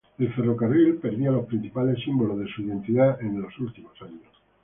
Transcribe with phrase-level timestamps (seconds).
[0.17, 4.25] El ferrocarril perdía los principales símbolos de su identidad en sus últimos años.